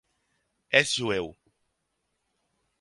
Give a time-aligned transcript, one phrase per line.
[0.79, 1.31] És jueu.